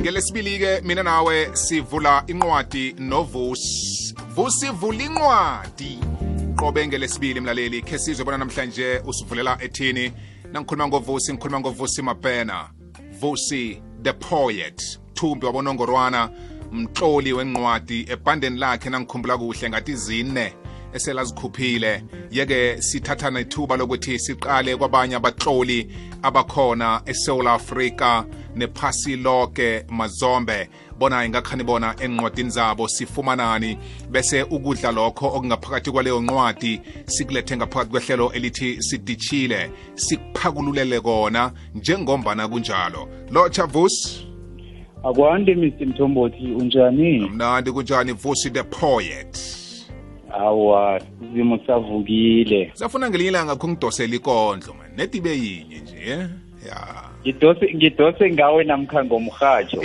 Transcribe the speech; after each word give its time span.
ngelesibili-ke 0.00 0.80
mina 0.84 1.02
nawe 1.02 1.48
sivula 1.56 2.22
inqwadi 2.26 2.94
novusi 2.98 4.14
vusi 4.34 4.66
vula 4.66 5.02
inqwadi 5.04 5.98
qobe 6.56 6.86
ngelesibili 6.86 7.40
mlaleli 7.40 7.82
khe 7.82 7.98
sizwe 7.98 8.24
bona 8.24 8.38
namhlanje 8.38 9.02
usivulela 9.06 9.58
ethini 9.62 10.12
nangikhuluma 10.52 10.88
ngovusi 10.88 11.32
ngikhuluma 11.32 11.60
ngovusi 11.60 12.02
mapena 12.02 12.70
vusi 13.20 13.82
the 14.02 14.12
poet 14.12 14.98
thumbi 15.14 15.46
wabonongorwana 15.46 16.30
mtloli 16.72 17.32
wenqwadi 17.32 18.06
ebhandeni 18.10 18.58
lakhe 18.58 18.90
nangikhumbula 18.90 19.38
kuhle 19.38 19.70
ngathi 19.70 19.96
zine 19.96 20.52
eselazikhuphile 20.94 22.02
yeke 22.30 22.82
sithatha 22.82 23.30
nethuba 23.30 23.76
lokuthi 23.76 24.18
siqale 24.18 24.76
kwabanye 24.76 25.14
abatloli 25.16 25.88
abakhona 26.22 27.02
eSouth 27.06 27.46
Africa 27.46 28.24
nephasi 28.56 29.16
lonke 29.16 29.84
mazombe 29.88 30.68
bona 30.98 31.24
ingakhani 31.24 31.64
bona 31.64 31.94
enqwadini 32.00 32.50
zabo 32.50 32.88
sifumanani 32.88 33.78
bese 34.10 34.42
ukudla 34.42 34.90
lokho 34.92 35.26
okungaphakathi 35.28 35.90
kwaleyo 35.90 36.20
nqwadi 36.20 36.80
sikulethe 37.06 37.56
ngaphakathi 37.56 37.90
kwehlelo 37.90 38.32
elithi 38.32 38.82
sidichile 38.82 39.70
sikuphakululele 39.94 41.00
kona 41.00 41.52
njengombana 41.74 42.48
kunjalo 42.48 43.08
lotsha 43.30 43.66
vusi 43.66 44.26
akwande 45.04 45.54
mr 45.54 45.86
mthombothi 45.86 46.46
unjani 46.52 47.20
mnandi 47.30 47.72
kunjani 47.72 48.12
vusi 48.12 48.50
the 48.50 48.62
poet 48.62 49.59
awa 50.32 51.00
zimo 51.34 51.58
savukile 51.66 52.70
safuna 52.74 53.10
ngelinye 53.10 53.30
ilanga 53.30 53.56
kho 53.56 53.68
ngidosela 53.68 54.14
ikondlo 54.16 54.74
man 54.74 54.90
netibe 54.96 55.30
yinye 55.30 55.80
nje 55.80 55.96
eh? 56.06 56.26
ya 56.68 57.10
ngidose 57.22 57.74
ngidose 57.74 58.30
ngawe 58.32 58.64
namkha 58.64 59.04
ngomrhatsho 59.04 59.82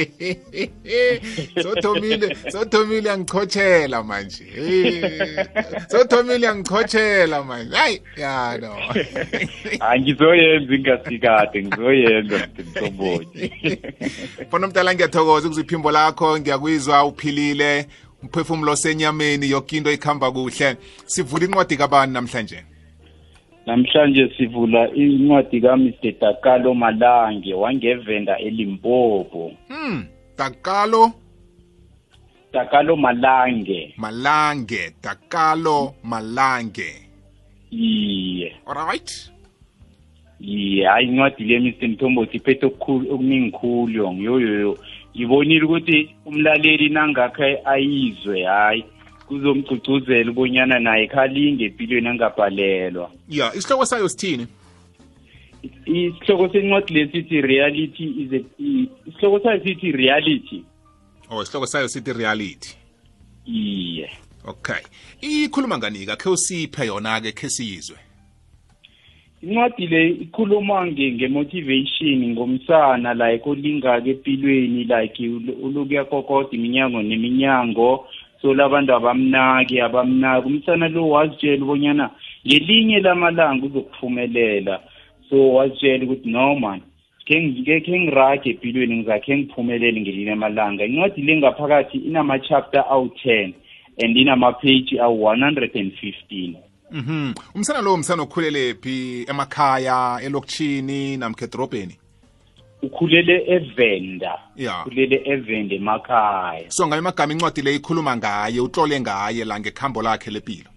sothomile 1.63 2.35
sothomile 2.51 3.11
angichotshela 3.11 4.03
manje 4.03 4.43
eh? 4.57 5.45
sothomile 5.91 6.45
yangichotshela 6.45 7.43
manje 7.43 7.75
hayi 7.75 8.01
ya 8.17 8.57
no 8.57 8.75
angizoyenza 9.79 10.73
ah, 10.73 10.75
ingasikade 10.75 11.63
ngizoyenza 11.63 12.47
mthomboji 12.59 13.51
fona 14.51 14.67
mdala 14.67 14.93
ngiyathokoza 14.93 15.47
ukuze 15.47 15.61
iphimbo 15.61 15.91
lakho 15.91 16.39
ngiyakwizwa 16.39 17.05
uphilile 17.05 17.85
umphefumulo 18.25 18.75
senyameni 18.75 19.49
yonke 19.51 19.77
into 19.77 19.91
ikhamba 19.91 20.31
kuhle 20.31 20.75
sivula 21.05 21.45
incwadi 21.45 21.77
kabani 21.77 22.13
namhlanje 22.13 22.59
namhlanje 23.65 24.33
sivula 24.37 24.89
incwadi 24.93 25.61
kamr 25.61 25.93
dakalo 26.19 26.73
malange 26.73 27.53
wangevenda 27.53 28.37
elimpopo 28.39 29.51
hmm 29.67 30.03
dakalo 30.37 31.11
dakalo 32.53 32.95
malange 32.95 33.93
malange 33.97 34.93
dakalo 35.03 35.93
malange 36.03 36.89
iye 37.71 38.39
yeah. 38.45 38.53
all 38.67 38.87
right 38.89 39.34
ye 40.39 40.85
hayi 40.85 41.07
incwadi 41.07 41.43
le 41.43 41.59
Mr 41.59 41.87
Mthombothi 41.87 42.37
iphethe 42.37 42.65
okuningi 42.65 43.51
khulu 43.51 44.13
ngiyoyoyo 44.13 44.77
ngibonile 45.15 45.63
ukuthi 45.65 46.15
umlaleli 46.25 46.89
nangakhe 46.89 47.59
ayizwe 47.65 48.43
hayi 48.43 48.83
kuzomgcugcuzela 49.27 50.31
ubonyana 50.31 50.79
naye 50.79 51.07
khalinge 51.07 51.65
empilweni 51.65 52.07
angabhalelwa 52.09 53.11
ya 53.29 53.53
isihloko 53.55 53.85
sayo 53.85 54.09
sithini 54.09 54.47
isihloko 55.85 56.49
sencwadi 56.49 56.93
lesithi 56.93 57.41
reality 57.41 58.03
is 58.21 58.31
a 58.33 58.39
isihloko 59.09 59.39
sayo 59.39 59.59
sithi 59.63 59.91
reality 59.91 60.63
oh 61.31 61.41
isihloko 61.43 61.65
sayo 61.65 61.87
sithi 61.87 62.13
reality 62.13 62.75
iye 63.45 64.09
okay 64.45 64.81
ikhuluma 65.21 65.77
nganika 65.77 66.15
khe 66.15 66.29
usiphe 66.29 66.85
yona-ke 66.85 67.31
khe 67.31 67.49
siyizwe 67.49 67.97
incwadi 69.45 69.85
le 69.87 70.09
ikhuluma 70.09 70.85
nge-motivation 70.85 72.27
ngomsana 72.29 73.13
like 73.13 73.49
olingaka 73.49 74.09
empilweni 74.09 74.83
like 74.89 75.29
ulukuyakokota 75.63 76.49
iminyango 76.55 77.01
neminyango 77.01 78.07
so 78.41 78.53
labantu 78.53 78.93
abamnaki 78.93 79.81
abamnaki 79.81 80.47
umsana 80.47 80.87
lo 80.87 81.09
wazitshela 81.09 81.63
ubonyana 81.63 82.09
ngelinye 82.47 82.99
lamalanga 82.99 83.65
uzokuphumelela 83.65 84.79
so 85.29 85.35
wazitshela 85.53 86.03
ukuthi 86.05 86.29
no 86.29 86.55
man 86.55 86.81
khe 87.27 87.41
ngirage 87.43 88.49
empilweni 88.49 88.95
ngizakhe 88.97 89.37
ngiphumelele 89.37 90.01
ngelinye 90.01 90.25
lamalanga 90.29 90.85
incwadi 90.85 91.21
le 91.21 91.37
ngaphakathi 91.37 91.97
inama-chapter 91.97 92.85
awu-ten 92.89 93.53
and 94.03 94.17
inama-page 94.17 94.97
awu-one 94.99 95.41
hundred 95.41 95.71
and 95.75 95.91
fifteen 96.01 96.57
Mhm. 96.91 97.33
Umsana 97.55 97.81
lo 97.81 97.93
umsana 97.93 98.23
okhulele 98.23 98.75
phi 98.83 99.25
emakhaya 99.29 100.19
elokchini 100.21 101.17
namkhedrobheni? 101.17 101.97
Ukhulele 102.83 103.43
eVenda. 103.47 104.31
Ukhulele 104.59 105.21
eVenda 105.25 105.75
emakhaya. 105.75 106.69
So 106.71 106.87
ngale 106.87 107.01
magama 107.01 107.33
incwadi 107.33 107.61
le 107.61 107.75
ikhuluma 107.75 108.17
ngaye, 108.17 108.59
utlole 108.59 108.99
ngaye 109.01 109.45
la 109.45 109.59
ngekhambo 109.59 110.01
lakhe 110.01 110.31
lepilo. 110.31 110.69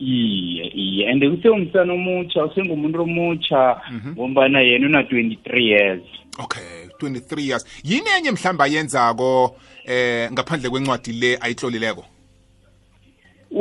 iye 0.00 0.64
iye 0.74 1.10
and 1.10 1.22
usengumsana 1.24 1.92
omutsha 1.92 2.44
usengumuntu 2.44 3.02
omutsha 3.02 3.82
mm-hmm. 3.90 4.12
ngombana 4.12 4.60
yena 4.60 4.86
una 4.86 5.02
23 5.02 5.58
years 5.60 6.02
okay 6.38 6.86
23 7.00 7.40
years 7.40 7.64
yini 7.84 8.10
enye 8.18 8.30
mhlawumbe 8.30 8.64
ayenzako 8.64 9.56
eh 9.86 10.30
ngaphandle 10.32 10.70
kwencwadi 10.70 11.12
le 11.12 11.38
ayitlolileko 11.40 12.04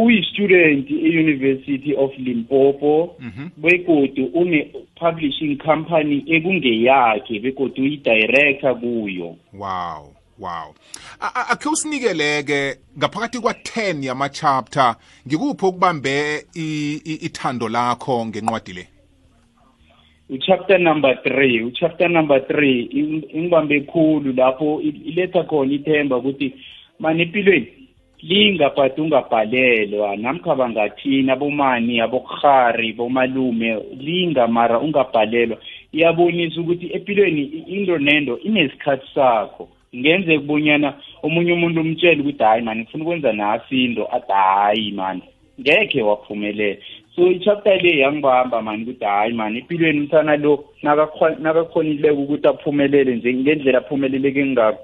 uyi-student 0.03 0.91
e-University 0.91 1.91
of 2.03 2.11
Limpopo 2.25 3.15
mhm. 3.19 3.49
bekodwa 3.57 4.23
une-publishing 4.39 5.57
company 5.57 6.23
ekungeyakhe 6.33 7.39
bekodwa 7.39 7.83
uyi-director 7.85 8.79
kuyo 8.79 9.35
wow 9.53 10.03
wow 10.39 10.69
akhe 11.49 11.69
usinikele-ke 11.69 12.75
ngaphakathi 12.97 13.39
kwa-10 13.39 14.05
yama-chapter 14.05 14.95
ngikuphi 15.27 15.65
okubambe 15.65 16.45
ithando 17.03 17.69
lakho 17.69 18.25
ngenqwadi 18.25 18.73
le 18.73 18.87
uchapter 20.29 20.79
number 20.79 21.23
three 21.23 21.61
uchapter 21.63 22.09
number 22.09 22.47
three 22.47 22.81
ingibambe 23.33 23.81
khulu 23.81 24.33
lapho 24.33 24.81
iletha 24.81 25.43
khona 25.43 25.73
ithemba 25.73 26.17
ukuthi 26.17 26.53
mani 26.99 27.21
empilweni 27.21 27.67
lingaphathi 28.21 29.01
ungabhalelwa 29.01 30.15
namkha 30.15 30.55
bangathini 30.59 31.31
abomani 31.31 31.99
abokurhari 32.01 32.93
bomalume 32.93 33.69
linga 33.99 34.47
mara 34.47 34.79
ungabhalelwa 34.79 35.57
iyabonisa 35.97 36.61
ukuthi 36.61 36.85
empilweni 36.95 37.41
into 37.43 37.97
nento 37.97 38.37
inesikhathi 38.39 39.07
sakho 39.15 39.67
ngenzeka 39.95 40.39
kubonyana 40.41 40.93
omunye 41.23 41.53
umuntu 41.53 41.81
umtshele 41.81 42.21
ukuthi 42.21 42.43
hayi 42.43 42.61
mani 42.63 42.81
ngifuna 42.81 43.03
ukwenza 43.03 43.33
nasi 43.33 43.83
into 43.85 44.05
athi 44.17 44.31
hayi 44.33 44.91
mani 44.91 45.21
ngekhe 45.61 46.01
waphumelela 46.01 46.77
so 47.15 47.31
ichapter 47.31 47.81
le 47.81 47.97
yangibahamba 47.99 48.61
mani 48.61 48.83
ukuthi 48.85 49.05
hayi 49.05 49.33
mani 49.33 49.57
empilweni 49.59 49.99
umthana 49.99 50.37
lo 50.37 50.65
nakakhonileko 50.83 52.21
ukuthi 52.21 52.47
aphumelele 52.47 53.15
nje 53.15 53.33
ngendlela 53.33 53.77
aphumeleleke 53.77 54.45
ngako 54.45 54.81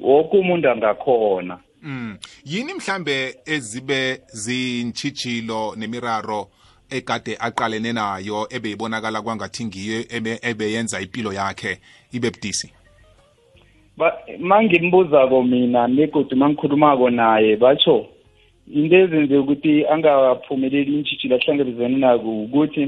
woke 0.00 0.36
umuntu 0.38 0.70
angakhona 0.70 1.58
Mm. 1.82 2.18
Yini 2.44 2.74
mhlambe 2.74 3.34
ezibe 3.46 4.20
zintshijilo 4.26 5.74
nemiraro 5.76 6.48
ekade 6.90 7.36
aqalene 7.40 7.92
nayo 7.92 8.46
ebeyibonakala 8.50 9.22
kwangathi 9.22 9.62
ngiyo 9.68 9.98
ebeyenza 10.46 11.00
impilo 11.00 11.30
yakhe 11.32 11.78
ibe 12.16 12.30
budisi 12.30 12.72
mangimbuzako 14.38 15.42
mina 15.42 15.88
negodi 15.88 16.34
mangikhulumako 16.34 17.10
naye 17.10 17.56
batsho 17.56 18.06
into 18.72 18.96
ezenzeka 19.04 19.40
ukuthi 19.42 19.86
angaphumeleli 19.86 20.90
intshitshilo 20.98 21.34
ahlangabezane 21.38 21.96
nako 21.98 22.42
ukuthi 22.46 22.84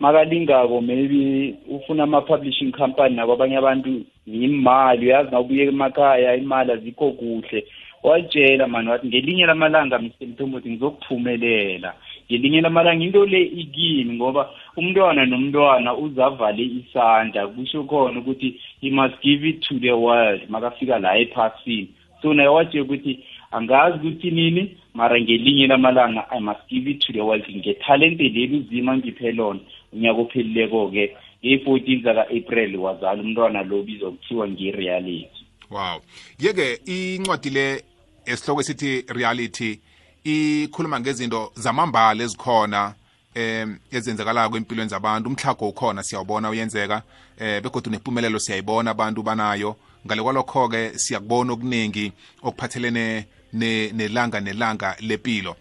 makalingako 0.00 0.80
maybe 0.80 1.54
ufuna 1.68 2.02
ama-publishing 2.04 2.72
company 2.72 3.16
nakwabanye 3.16 3.56
abantu 3.58 4.04
yimali 4.32 5.06
uyazi 5.06 5.30
nawubuyeka 5.30 5.72
emakhaya 5.72 6.34
imali 6.36 6.72
azikho 6.72 7.10
kuhle 7.10 7.64
watshela 8.02 8.66
mani 8.66 8.88
wathi 8.88 9.06
ngelinye 9.06 9.46
lamalanga 9.46 9.98
mr 9.98 10.26
mthombothi 10.28 10.70
ngizokuphumelela 10.70 11.94
ngelinye 12.26 12.60
lamalanga 12.60 13.04
into 13.04 13.24
le 13.26 13.42
ikini 13.42 14.12
ngoba 14.14 14.50
umntwana 14.76 15.26
nomntwana 15.26 15.94
uzavale 15.96 16.62
isandla 16.78 17.42
kusho 17.46 17.82
khona 17.88 18.18
ukuthi 18.20 18.48
he 18.80 18.90
must 18.90 19.16
give 19.24 19.48
it 19.48 19.60
to 19.60 19.74
the 19.78 19.92
world 19.92 20.40
makafika 20.48 20.98
la 20.98 21.18
ephasini 21.18 21.88
so 22.22 22.34
naye 22.34 22.48
watshela 22.48 22.84
ukuthi 22.84 23.20
angazi 23.50 23.98
ukuthi 24.08 24.30
nini 24.30 24.76
mara 24.94 25.20
ngelinye 25.20 25.66
lamalanga 25.66 26.22
i 26.30 26.40
must 26.40 26.64
give 26.68 26.90
it 26.90 26.98
to 27.00 27.12
the 27.12 27.20
world 27.20 27.46
ngetalente 27.56 28.22
leli 28.28 28.56
uzima 28.56 28.96
ngiphe 28.96 29.32
lona 29.32 29.60
unyaka 29.92 30.20
ophelileko-ke 30.20 31.04
ngeyi-fourteen 31.44 32.02
zaka-april 32.02 32.76
wazala 32.76 33.22
umntwana 33.22 33.62
lo 33.62 33.82
bizwa 33.82 34.10
kuthiwa 34.10 34.48
nge-reality 34.48 35.28
wow 35.70 36.00
yeke 36.38 36.80
incwadi 36.86 37.50
le 37.50 37.82
esihloko 38.26 38.60
esithi 38.60 39.04
reality 39.08 39.80
ikhuluma 40.24 41.00
ngezinto 41.00 41.52
zamambala 41.54 42.24
ezikhona 42.24 42.94
em 43.34 43.78
ezenzakalako 43.92 44.56
empilweni 44.56 44.90
zabantu 44.90 45.28
umhlago 45.30 45.68
ukhona 45.68 46.02
siyawubona 46.02 46.50
uyenzeka 46.50 47.02
eh 47.40 47.62
begodwa 47.62 47.92
nempumelelo 47.92 48.38
siyayibona 48.38 48.90
abantu 48.90 49.22
banayo 49.22 49.76
ngale 50.06 50.22
kwalokho-ke 50.22 50.98
siyakubona 50.98 51.52
okuningi 51.52 52.12
okuphathelene 52.42 53.26
nelanga 53.52 54.40
nelanga 54.40 54.96
lempilo 55.00 55.56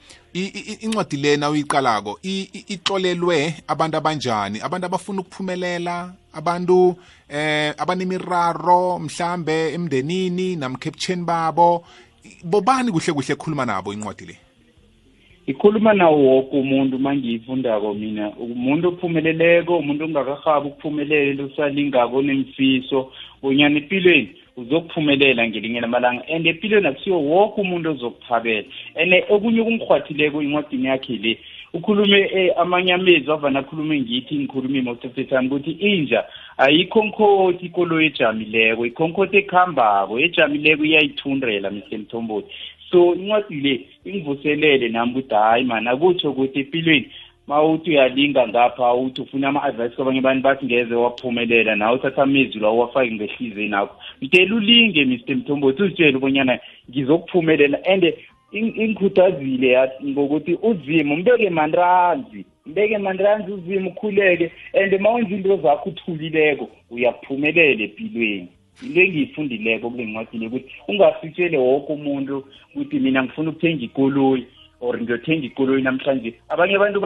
incwadi 0.82 1.18
lena 1.18 1.50
uyiqalako 1.50 2.20
ixolelwe 2.68 3.54
abantu 3.68 3.98
abanjani 3.98 4.60
abantu 4.62 4.86
abafuna 4.86 5.22
ukuphumelela 5.22 6.14
abantu 6.34 6.96
eh 7.30 7.74
abanemiraro 7.78 9.00
mhlambe 9.00 9.74
emndenini 9.74 10.56
namkhebutsheni 10.56 11.24
babo 11.26 11.86
bobani 12.44 12.92
kuhle 12.92 13.14
kuhle 13.14 13.34
ekhuluma 13.34 13.66
nabo 13.66 13.94
incwadi 13.94 14.26
le 14.26 14.38
ikhuluma 15.48 15.94
nawo 15.94 16.18
woke 16.24 16.50
umuntu 16.60 17.00
mangiyifundako 17.00 17.94
mina 17.94 18.30
umuntu 18.36 18.88
ophumeleleko 18.90 19.78
umuntu 19.78 20.06
ongakahabi 20.06 20.68
ukuphumelela 20.68 21.44
usalingako 21.44 22.18
onemfiso 22.18 23.12
bonyana 23.42 23.78
empilweni 23.78 24.36
uzokuphumelela 24.58 25.48
ngelinye 25.48 25.82
lamalanga 25.82 26.24
and 26.28 26.48
empilweni 26.48 26.88
akusiwo 26.88 27.20
woke 27.22 27.62
umuntu 27.62 27.92
ozokuthabela 27.92 28.66
and 28.96 29.14
okunye 29.30 29.62
okungikhwathileko 29.62 30.42
incwadini 30.42 30.88
yakhe 30.88 31.18
le 31.22 31.38
ukhulume 31.76 32.20
eh, 32.34 32.52
amanye 32.58 32.94
amezwi 32.94 33.32
avane 33.34 33.60
akhulume 33.60 34.02
ngithi 34.02 34.36
ngikhulume 34.48 34.82
most 34.84 35.06
of 35.06 35.14
the 35.14 35.24
time 35.26 35.48
ukuthi 35.48 35.72
inja 35.72 36.24
ayikho 36.58 37.04
nkhothi 37.06 37.66
ikolo 37.66 38.02
ejamileko 38.02 38.86
ikhonkhothi 38.86 39.38
ekuhambako 39.44 40.20
ejamileko 40.20 40.84
iyayithundrela 40.86 41.70
mr 41.72 41.98
mthombothi 42.00 42.50
so 42.90 43.14
incwadi 43.16 43.56
le 43.62 43.74
ingivuselele 44.06 44.90
nami 44.90 45.12
ukuthi 45.12 45.36
hhayi 45.36 45.64
mani 45.66 45.88
akutsho 45.90 46.32
ukuthi 46.32 46.60
empilweni 46.60 47.08
mawuthi 47.48 47.90
uyalinga 47.90 48.48
ngapha 48.48 48.94
uthi 48.94 49.22
ufuna 49.22 49.48
ama-advice 49.50 49.96
kwabanye 49.96 50.20
abantu 50.20 50.42
bathi 50.44 50.66
ngeze 50.66 50.96
waphumelela 50.96 51.76
nawe 51.76 51.96
uthatha 51.96 52.24
amezwi 52.24 52.60
lawo 52.62 52.78
wafake 52.78 53.12
ngehliziyeni 53.16 53.76
akho 53.76 53.96
mtela 54.22 54.56
ulinge 54.56 55.06
mr 55.06 55.36
mthombothi 55.36 55.84
uzitshele 55.84 56.18
ubonyana 56.18 56.60
ngizokuphumelela 56.92 57.86
and 57.86 58.14
ingikhuthazile 58.52 59.88
ngokuthi 60.06 60.58
uzima 60.62 61.14
umbeke 61.14 61.50
manranzi 61.50 62.46
mbeke 62.66 62.98
manranzi 62.98 63.52
uzima 63.52 63.88
ukhuleke 63.90 64.52
and 64.76 65.00
ma 65.02 65.10
wenza 65.12 65.36
into 65.36 65.58
zakho 65.58 65.90
uthulileko 65.90 66.70
uyaphumelela 66.92 67.84
empilweni 67.84 68.48
into 68.84 69.02
engiyifundileko 69.02 69.90
kule 69.90 70.06
ncwadini 70.06 70.48
ukuthi 70.48 70.74
ungasitshele 70.88 71.58
woke 71.58 71.94
umuntu 71.94 72.46
ukuthi 72.76 73.00
mina 73.00 73.24
ngifuna 73.24 73.50
ukuthenga 73.50 73.84
ikoloyi 73.86 74.46
or 74.82 75.02
ngiyothenga 75.02 75.46
ikoloyi 75.46 75.84
namhlanje 75.84 76.34
abanye 76.50 76.76
abantu 76.76 77.02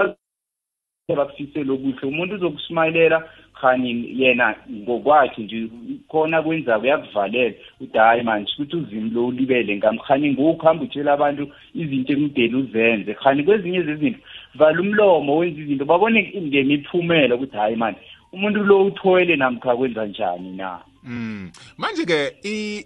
ebakufisele 1.07 1.71
okuhle 1.71 2.07
umuntu 2.07 2.36
uzokusimayilela 2.36 3.27
khani 3.59 3.89
yena 4.21 4.56
ngokwakhe 4.71 5.44
nje 5.44 5.68
khona 6.09 6.42
kwenza 6.44 6.80
kuyakuvalela 6.80 7.56
uthi 7.81 7.98
hayi 7.98 8.21
manje 8.24 8.51
ukuthi 8.53 8.75
uzimi 8.77 9.09
lo 9.09 9.27
ulibele 9.27 9.77
ngami 9.77 10.00
khani 10.07 10.31
ngokuhamba 10.33 10.83
utshela 10.83 11.13
abantu 11.13 11.44
izinto 11.81 12.13
ekumdeli 12.13 12.56
uzenze 12.56 13.12
khani 13.13 13.44
kwezinye 13.44 13.81
zezinto 13.83 14.19
vala 14.56 14.80
umlomo 14.81 15.38
wenza 15.38 15.59
izinto 15.62 15.86
babone 15.86 16.19
ngemiphumela 16.48 17.36
ukuthi 17.36 17.57
hayi 17.57 17.75
manje 17.75 18.00
umuntu 18.33 18.63
lo 18.63 18.86
uthoyele 18.86 19.36
namkha 19.36 19.75
kwenza 19.77 20.06
njani 20.06 20.51
na 20.57 20.80
mm 21.03 21.50
manje 21.81 22.06
ke 22.06 22.18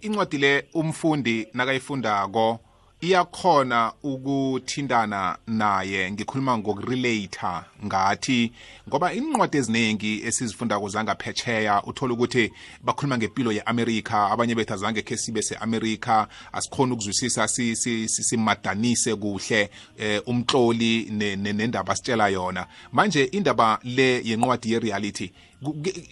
incwadi 0.08 0.38
le 0.38 0.52
umfundi 0.74 1.48
nakayifundako 1.54 2.60
iyakhona 3.02 3.94
ukuthindana 4.04 5.38
naye 5.48 6.12
ngikhuluma 6.12 6.58
ngokurelater 6.58 7.64
ngathi 7.86 8.52
ngoba 8.90 9.14
inqwadi 9.14 9.58
eziningi 9.58 10.22
esizifundako 10.28 10.88
zangaphetsheya 10.90 11.84
uthola 11.84 12.14
ukuthi 12.14 12.52
bakhuluma 12.84 13.18
ngempilo 13.20 13.52
ye-amerika 13.52 14.32
abanye 14.32 14.56
bethu 14.56 14.74
azange 14.74 15.02
khe 15.02 15.18
sibe 15.18 15.42
se-amerika 15.42 16.28
asikhona 16.54 16.94
ukuzwisisa 16.94 17.48
simadanise 17.48 18.96
si, 18.96 18.96
si, 18.96 19.10
si, 19.10 19.16
kuhle 19.18 19.70
eh, 20.00 20.22
umtloli 20.26 21.06
nendaba 21.12 21.84
ne, 21.84 21.92
asitshela 21.92 22.28
yona 22.30 22.66
manje 22.94 23.24
indaba 23.24 23.80
le 23.84 24.22
yenqwadi 24.24 24.72
ye-reality 24.72 25.30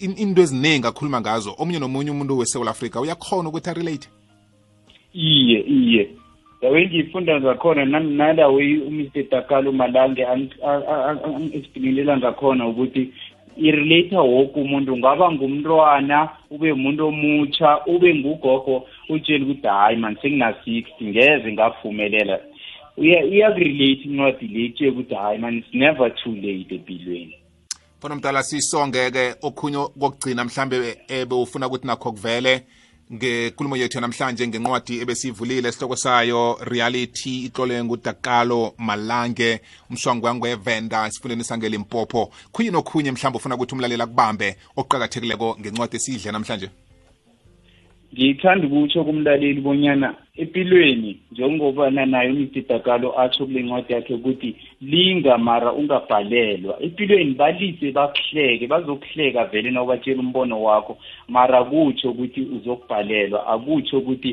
into 0.01 0.41
eziningi 0.41 0.88
akhuluma 0.88 1.21
ngazo 1.21 1.56
omunye 1.57 1.79
nomunye 1.79 2.12
umuntu 2.12 2.38
wesewula 2.38 2.71
afrika 2.71 3.00
uyakhona 3.01 3.50
ukuthi 3.50 3.69
arelate 3.69 4.09
iye 5.13 5.59
iye 5.62 6.23
zawenge 6.63 6.98
ifunda 6.98 7.39
ngakhona 7.42 7.86
nalawe 8.00 8.77
umr 8.88 9.06
dakalo 9.31 9.71
malange 9.71 10.27
esibhinelela 11.54 12.18
ngakhona 12.18 12.68
ukuthi 12.68 13.13
irelate 13.57 14.18
woke 14.18 14.60
umuntu 14.62 14.94
ungaba 14.94 15.25
ngumntwana 15.31 16.19
ube 16.51 16.71
umuntu 16.71 17.07
omutsha 17.07 17.69
ube 17.86 18.10
ngugogo 18.15 18.88
utshele 19.10 19.44
ukuthi 19.45 19.68
hayi 19.68 19.98
man 19.98 20.15
sengina-sixty 20.21 21.04
ngeze 21.12 21.48
ngavumelela 21.54 22.38
iyakurelate 22.98 24.04
incwadi 24.07 24.48
le 24.48 24.62
tshele 24.74 24.89
ukuthi 24.92 25.15
hayi 25.15 25.38
man 25.39 25.54
it's 25.57 25.74
never 25.74 26.07
too 26.24 26.36
late 26.45 26.75
empilweni 26.75 27.36
bona 28.01 28.15
mdala 28.15 28.44
siyisonge-ke 28.44 29.36
okhunye 29.42 29.77
kokugcina 30.00 30.44
mhlambe 30.45 30.75
eh, 30.89 31.19
ebewufuna 31.21 31.68
ukuthi 31.68 31.88
nakho 31.88 32.12
kuvele 32.12 32.63
ngenkulumo 33.15 33.77
yethu 33.77 34.00
namhlanje 34.01 34.48
ngenqwadi 34.48 34.94
ebesiyivulile 35.04 35.71
sihloko 35.71 35.95
sayo 35.95 36.57
reality 36.71 37.33
itlolwe 37.48 37.77
ngudakalo 37.86 38.62
malange 38.88 39.51
umswangwangwe 39.89 40.48
evenda 40.57 40.98
esifundeni 41.07 41.44
sangelimpopho 41.50 42.21
khuyini 42.54 42.77
okhunye 42.81 43.12
mhlawumbe 43.13 43.38
ufuna 43.39 43.56
ukuthi 43.56 43.74
umlalela 43.75 44.06
kubambe 44.10 44.48
okuqakathekileko 44.80 45.48
ngencwadi 45.60 45.95
esiyidle 45.98 46.31
namhlanje 46.33 46.68
ngithanda 48.13 48.68
ukutsho 48.68 49.04
kumlaleli 49.04 49.62
bonyana 49.62 50.13
empilweni 50.42 51.18
njengoba 51.31 51.89
nayo 51.89 52.30
imididakalo 52.30 53.07
atsho 53.21 53.45
kule 53.45 53.62
ncwadi 53.63 53.94
yakhe 53.94 54.13
ukuthi 54.13 54.50
linga 54.81 55.38
mara 55.38 55.74
ungabhalelwa 55.74 56.74
empilweni 56.86 57.33
balise 57.33 57.92
bakuhleke 57.92 58.68
bazokuhleka 58.68 59.45
vele 59.45 59.71
na 59.71 59.83
ubatshela 59.83 60.19
umbono 60.21 60.63
wakho 60.63 60.98
mara 61.27 61.63
kutsho 61.63 62.10
ukuthi 62.13 62.42
uzokubhalelwa 62.42 63.41
akutsho 63.48 63.98
ukuthi 63.98 64.32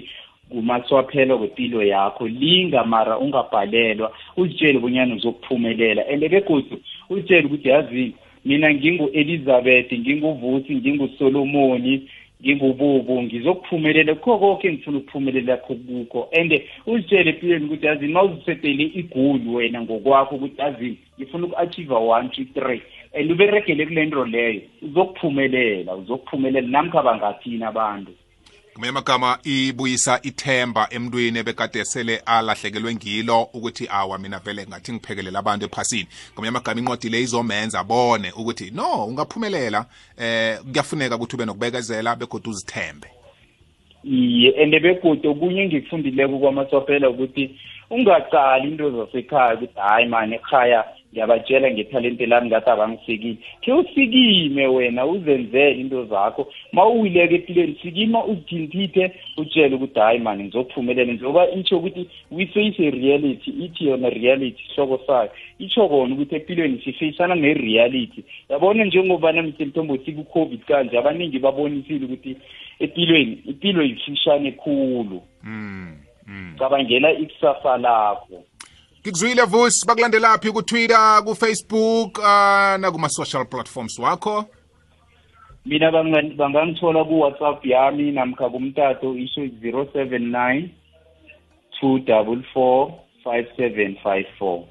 kumaswaphela 0.53 1.37
kwempilo 1.37 1.83
yakho 1.85 2.29
linga 2.29 2.85
mara 2.85 3.19
ungabhalelwa 3.19 4.13
uzitshele 4.37 4.79
bonyana 4.79 5.15
uzokuphumelela 5.15 6.03
and 6.13 6.21
begodu 6.29 6.77
uzitshele 7.11 7.45
ukuthi 7.47 7.69
yazini 7.69 8.15
mina 8.45 8.75
ngingu-elizabeth 8.75 9.89
nginguvusi 9.99 10.77
ngingusolomoni 10.77 12.05
ngingububu 12.41 13.15
ngizokuphumelela 13.25 14.13
kho 14.23 14.33
konke 14.43 14.67
engifuna 14.69 14.99
ukuphumelela 15.01 15.55
kho 15.65 15.73
kukho 15.87 16.21
and 16.41 16.51
uzitshele 16.91 17.29
empilweni 17.33 17.65
ukuthi 17.67 17.87
yazi 17.89 18.07
ma 18.15 18.21
uzisetele 18.27 18.85
igoli 19.01 19.49
wena 19.55 19.79
ngokwakho 19.85 20.33
ukuthi 20.35 20.59
yazi 20.63 20.91
ngifuna 21.17 21.45
uku-achieve 21.47 21.95
one 22.15 22.27
two 22.35 22.45
three 22.55 22.81
and 23.17 23.27
uberegele 23.35 23.83
kule 23.89 24.03
nto 24.09 24.23
leyo 24.33 24.63
uzokuphumelela 24.87 25.91
uzokuphumelela 26.01 26.69
namkha 26.75 27.01
bangathini 27.07 27.65
abantu 27.73 28.11
ngamanye 28.81 28.91
amagama 28.91 29.39
ibuyisa 29.45 30.21
ithemba 30.23 30.87
emntwini 30.91 31.39
ebekade 31.39 31.85
sele 31.85 32.17
alahlekelwe 32.27 32.95
ngilo 32.95 33.43
ukuthi 33.53 33.87
awa 33.91 34.19
mina 34.19 34.39
vele 34.39 34.67
ngathi 34.67 34.93
ngiphekelele 34.93 35.39
abantu 35.39 35.67
ephasini 35.67 36.07
ngamanye 36.33 36.49
amagama 36.49 36.81
inqwadi 36.81 37.09
le 37.09 37.21
izomenza 37.21 37.81
abone 37.81 38.33
ukuthi 38.33 38.71
no 38.71 39.05
ungaphumelela 39.07 39.85
eh 40.19 40.59
kuyafuneka 40.61 41.17
ukuthi 41.17 41.35
ube 41.37 41.45
nokubekezela 41.45 42.17
begodwa 42.17 42.51
uzithembe 42.53 43.09
iye 44.05 44.49
and 44.63 44.73
begodwa 44.83 45.31
okunye 45.31 45.63
engikufundileko 45.63 46.39
kwamasofela 46.39 47.09
ukuthi 47.11 47.51
ungaqali 47.91 48.69
into 48.69 48.91
zasekhaya 48.91 49.55
ukuthi 49.55 49.77
hayi 49.81 50.07
mani 50.09 50.35
ekhaya 50.35 50.85
ngiyabatshela 51.13 51.67
ngethalente 51.71 52.25
lami 52.31 52.47
ngathi 52.49 52.71
abangisikile 52.75 53.37
khe 53.63 53.71
usikime 53.83 54.65
wena 54.77 55.03
uzenzele 55.13 55.73
into 55.81 55.99
zakho 56.11 56.43
ma 56.75 56.83
uwileke 56.93 57.35
empilweni 57.39 57.75
sikima 57.83 58.19
uzithintithe 58.31 59.05
utshele 59.41 59.73
ukuthi 59.79 60.01
hayi 60.07 60.19
mani 60.27 60.41
ngizophumelela 60.45 61.13
njengoba 61.13 61.43
itsho 61.59 61.75
ukuthi 61.79 62.03
we-face-reality 62.35 63.51
ithi 63.65 63.83
yona 63.91 64.09
reality 64.19 64.63
sihloko 64.75 64.97
sayo 65.07 65.31
itsho 65.63 65.83
kona 65.91 66.13
ukuthi 66.15 66.33
empilweni 66.39 66.77
sifeyisana 66.85 67.35
ne-reality 67.43 68.21
yabona 68.51 68.83
njengoba 68.89 69.29
namsemthombo 69.35 69.93
siku-covid 70.05 70.61
kanje 70.69 70.95
abaningi 71.01 71.39
babonisile 71.45 72.05
ukuthi 72.07 72.33
empilweni 72.85 73.33
impilo 73.51 73.81
yifishane 73.89 74.51
khulu 74.61 75.19
mm, 75.45 75.87
mm. 76.31 76.49
cabangela 76.59 77.09
ikusasa 77.23 77.73
lakho 77.85 78.39
ngikuzwile 79.01 79.43
vusi 79.49 79.87
bakulandelaphi 79.89 80.53
ku-twitter 80.53 81.23
ku-facebook 81.25 82.19
uh, 82.21 82.77
nakuma-social 82.81 83.47
platforms 83.49 83.97
wakho 83.99 84.45
mina 85.67 85.89
bangangithola 86.37 87.01
ku-whatsapp 87.09 87.65
yami 87.67 88.13
namkha 88.13 88.51
kumtato 88.53 89.17
isho 89.19 89.41
079 89.45 90.69
244 91.83 92.93
5754 93.25 94.63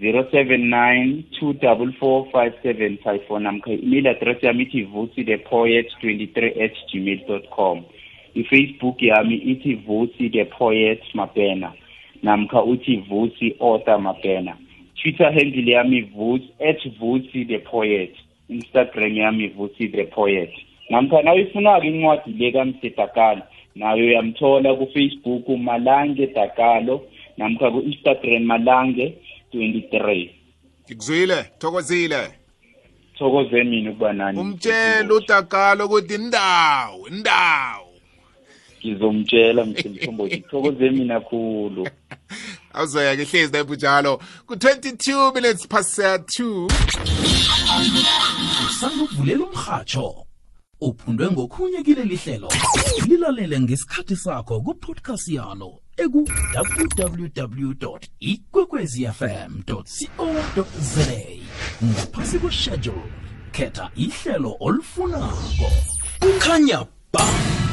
079 0.00 1.22
244 1.42 2.24
5754 2.32 3.40
namkha 3.44 3.70
i-email 3.76 4.06
address 4.16 4.40
yami 4.48 4.62
ithi 4.64 4.80
vusi 4.92 5.20
the 5.28 5.36
poet 5.44 5.86
23 6.02 6.56
at 6.64 6.74
gmail 6.92 7.20
com 7.56 7.84
i-facebook 8.34 8.96
yami 9.04 9.34
ithi 9.52 9.74
vusi 9.84 10.30
the 10.32 10.44
poet 10.56 11.02
mabena 11.14 11.68
namkha 12.22 12.62
uthi 12.62 12.96
vusi 12.96 13.56
author 13.60 13.98
mabena 14.00 14.56
twitter 15.02 15.32
handle 15.32 15.72
yami 15.72 16.02
vusi 16.02 16.48
at 16.70 16.98
vusi 16.98 17.44
the 17.48 17.58
poet 17.58 18.16
instagram 18.50 19.12
yami 19.16 19.48
vusi 19.48 19.88
the 19.92 20.04
poet 20.04 20.50
namkha 20.90 21.22
nawuyifuna-ke 21.22 21.86
incwadi 21.86 22.32
le 22.32 22.52
kamsedakalo 22.52 23.42
nayo 23.74 24.04
uyamthola 24.06 24.74
kufacebook 24.74 25.48
malange 25.48 26.26
dakalo 26.26 27.02
namkha 27.38 27.70
ku-instagram 27.70 28.42
malange 28.42 29.14
23 29.54 30.30
ngikuzwile 30.90 31.36
thokozile 31.58 32.28
thokoze 33.18 33.64
mina 33.64 33.90
ukuba 33.90 34.12
nani 34.12 34.38
umtshela 34.40 35.14
udakalo 35.16 35.84
ukuthi 35.86 36.18
ndawo 36.18 37.08
ndawo 37.20 37.75
ngizomtshela 38.86 39.64
mthemthombothi 39.64 40.36
thokoze 40.50 40.90
mina 40.90 41.20
khulu 41.20 41.86
awuzoya-ke 42.74 43.24
hlezi 43.24 43.52
naye 43.52 43.64
bunjalo 43.64 44.20
ku-22 44.46 45.34
minutes 45.34 45.66
past 45.68 45.98
2 46.40 46.52
uh, 46.64 46.70
sanukuvulela 48.80 49.44
umrhatsho 49.44 50.26
uphundwe 50.80 51.30
ngokhunye 51.32 51.82
kileli 51.82 52.16
hlelo 52.16 52.48
lilalele 53.08 53.60
ngesikhathi 53.60 54.16
sakho 54.16 54.60
kupodcast 54.60 55.28
yalo 55.28 55.80
eku-www 55.96 57.88
ikwekwezi 58.20 59.06
fm 59.18 59.50
co 59.66 59.78
za 60.80 61.06
ngaphasi 61.84 62.38
kweshedule 62.38 63.02
khetha 63.52 63.90
ihlelo 63.96 64.56
olifunako 64.60 65.70
kukhanya 66.20 66.86
ba 67.12 67.65